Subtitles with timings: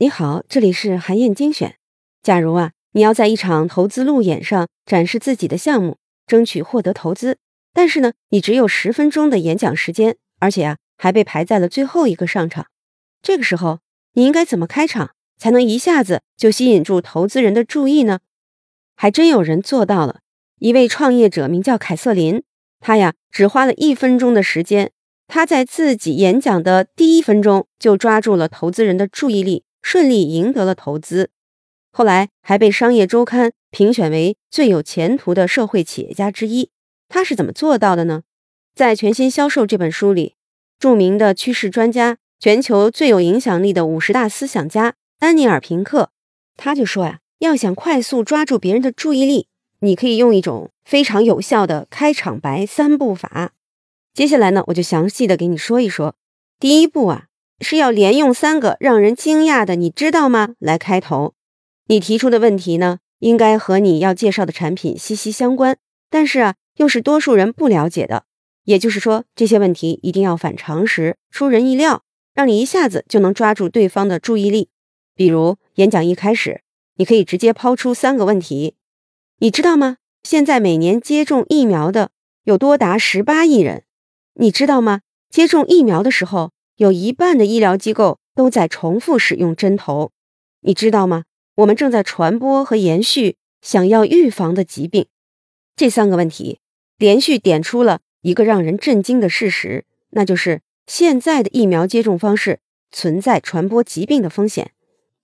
[0.00, 1.74] 你好，这里是韩燕精选。
[2.22, 7.38] 假如啊，你要在一场投资路演上展示自己的项目，争取获得投资，
[7.72, 12.66] 但是呢，你只有十分钟的演讲时间，而且啊，还被排在了最后一个上场。
[13.20, 13.80] 这个时候，
[14.12, 18.20] 你应该怎么开场，才能一下子就吸引住投资人的注意呢？
[18.94, 20.20] 还真有人做到了。
[20.60, 22.44] 一位创业者名叫凯瑟琳，
[22.78, 24.92] 他呀，只花了一分钟的时间，
[25.28, 29.62] 他在自己演讲的第一分钟就抓住了投资人的注意力。
[29.80, 31.30] 顺利赢得了投资，
[31.92, 36.70] 后来还被商业周刊评选为最有前途的社会企业家之一。
[37.08, 38.22] 他是怎么做到的呢？
[38.74, 40.34] 在《全新销售》这本书里，
[40.78, 46.10] 著名的趋势专家、全球最有影响力的五十大思想家丹尼尔·平克，
[46.56, 49.46] 他就说呀，要想快速抓住别人的注意力，
[49.80, 53.52] 你可以用一种非常有效的开场白三步法。
[54.18, 56.16] 接下来呢，我就详细的给你说一说。
[56.58, 57.26] 第一步啊。
[57.60, 61.34] 是要连用三个让人惊讶的“你知道吗”来开头。
[61.86, 65.76] 你提出的问题呢，应该和你要介绍的产品息息相关，
[66.10, 68.24] 但是啊，又是多数人不了解的。
[68.64, 72.02] 也就是说，这些问题一定要反常识、出人意料，
[72.34, 74.70] 让你一下子就能抓住对方的注意力。
[75.14, 76.62] 比如，演讲一开始，
[76.96, 78.74] 你可以直接抛出三个问题：
[79.38, 79.98] 你知道吗？
[80.24, 82.10] 现在每年接种疫苗的
[82.42, 83.84] 有多达十八亿人。
[84.38, 85.00] 你知道吗？
[85.30, 86.52] 接种疫苗的时候。
[86.76, 90.12] 有一半的医疗机构都在重复使用针头，
[90.60, 91.24] 你知道吗？
[91.56, 95.06] 我们正在传播和延续想要预防的疾病。
[95.74, 96.60] 这三个问题
[96.96, 102.60] 连续点出了一个让人震惊的事实，那就是现在的疫苗接种方式
[102.92, 104.70] 存在传播疾病的风险，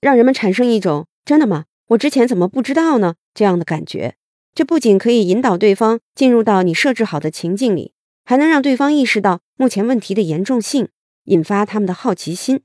[0.00, 1.66] 让人们产生一种“真的吗？
[1.90, 4.16] 我之前怎么不知道呢？”这样的感觉。
[4.56, 7.92] 这不仅可以引导对方进入到你设置好的情境里，
[8.24, 10.88] 还能让对方意识到目前问题的严重性。
[11.24, 12.60] 引发他们的好奇心，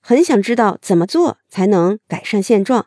[0.00, 2.86] 很想知道怎么做才能改善现状。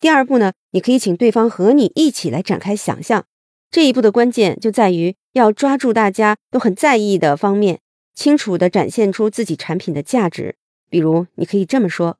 [0.00, 3.26] 第二步呢，你可以请对方和你一起来展开想象。
[3.70, 7.78] 这一步的关键就在于要抓住大家都很在意的方面，
[8.12, 10.56] 清楚地展现出自己产品的价值。
[10.88, 12.18] 比如，你可以这么说：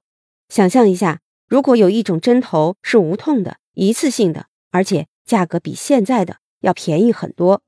[0.48, 7.62] 想象一下，如果有一种针头是无痛的、一次性的，而且价格比现在的要便宜很多。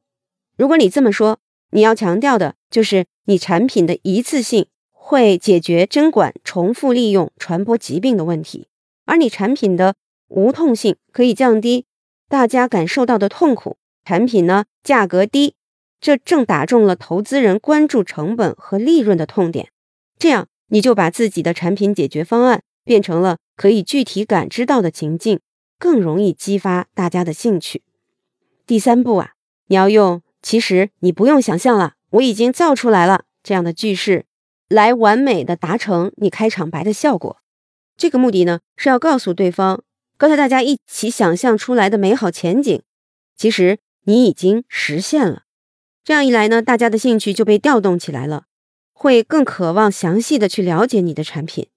[0.56, 1.40] 如果你这么说，
[1.72, 3.06] 你要强调的就是。
[3.26, 8.66] 你产品的一次性会解决针管重复利用传播疾病的问题，
[9.04, 9.94] 而你产品的
[10.26, 11.86] 无痛性可以降低
[12.28, 13.76] 大家感受到的痛苦。
[14.04, 15.54] 产品呢价格低，
[16.00, 19.70] 这正打中了投资人关注成本和利润的痛点。
[20.18, 25.38] 这样你就把自己的产品解决方案变成了可以具体感知到的情境，
[25.78, 27.82] 更容易激发大家的兴趣。
[28.66, 29.34] 第三步啊，
[29.68, 31.94] 你要用，其实你不用想象了。
[32.10, 34.26] 我已经造出来了这样的句式，
[34.68, 37.38] 来完美的达成你开场白的效果。
[37.96, 39.82] 这个目的呢，是要告诉对方，
[40.18, 42.82] 刚才大家一起想象出来的美好前景，
[43.34, 45.44] 其实你已经实现了。
[46.04, 48.44] 这样一来呢，大家的兴趣就被调动起来了，
[48.92, 51.68] 会更渴望详细的去了解你的产品。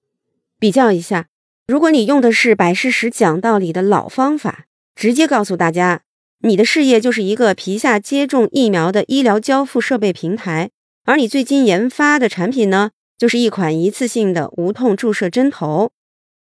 [0.58, 1.28] 比较一下，
[1.66, 6.02] 如果你用的是摆事实讲道理的老方法，直接告诉大家。
[6.46, 10.70] 你的事业就是一个皮下接种疫苗的医疗交付设备平台，
[11.04, 15.90] 而你最近研发的产品呢，就是一款一次性的无痛注射针头。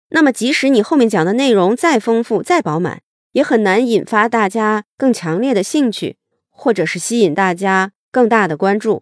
[0.09, 6.17] 那么，即使你后面讲的内容再丰富、再饱满，也很难引发大家更强烈的兴趣，
[6.51, 9.01] 或者是吸引大家更大的关注。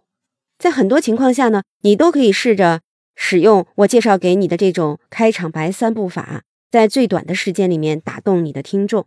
[0.58, 2.80] 在很多情况下呢，你都可以试着
[3.18, 9.06] 使用我介绍给你的这种开场白三步法，在最短的时间里面打动你的听众。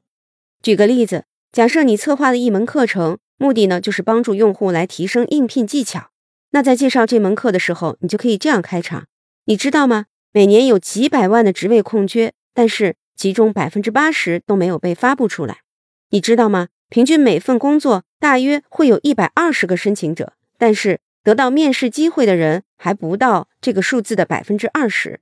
[0.62, 1.25] 举个例子。
[1.51, 6.11] 假设你策划的一门课程，目的呢就是帮助用户来提升应聘技巧。
[6.51, 9.07] 那在介绍这门课的时候，你就可以这样开场：
[9.47, 10.07] 你知道吗？
[10.33, 15.61] 每年有几百万的职位空缺，但是其中百分之八十都没有被发布出来。
[16.11, 16.69] 你知道吗？
[16.91, 25.21] 平均每份工作大约会有一百二十个申请者，但是得到面试机会的人还不到这个数字的百分之二十。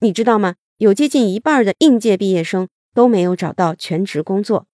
[0.00, 0.54] 你知道吗？
[0.78, 4.66] 有接近一半的应届毕业生都没有找到全职工作。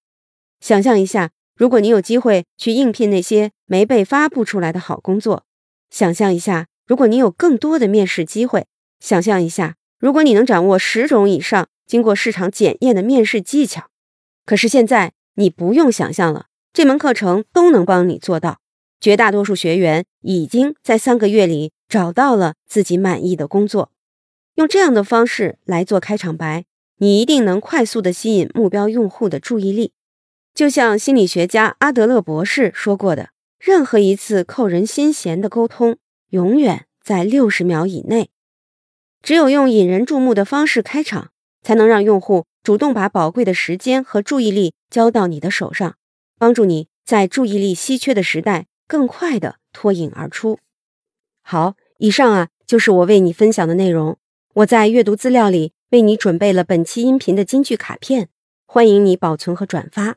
[0.60, 5.44] 想象一下，如果你有机会去应聘那些没被发布出来的好工作；
[5.90, 8.62] 想象一下，如果你有更多的面试机会；
[9.00, 13.88] 想象一下，如果你能掌握十种以上经过市场检验的面试技巧。
[14.44, 18.58] 可是现在你不用想象了，这门课程都能帮你做到。
[19.00, 23.90] 绝大多数学员已经在三个月里找到了自己满意的工作。
[24.56, 26.66] 用这样的方式来做开场白，
[26.98, 29.92] 你一定能快速的吸引目标用户的注意力。
[30.55, 35.97] 就像心理学家阿德勒博士说过的，任何一次扣人心弦的沟通，
[36.31, 38.31] 永远在六十秒以内。
[39.23, 41.31] 只有用引人注目的方式开场，
[41.62, 45.97] 才能让用户主动把宝贵的时间和注意力交到你的手上，
[46.38, 50.58] 帮助你在注意力稀缺的时代更快的脱颖而出。
[51.43, 54.19] 好，以上啊就是我为你分享的内容。
[54.55, 58.29] 我在阅读资料里为你准备了本期音频的金句卡片，
[58.67, 60.17] 欢迎你保存和转发，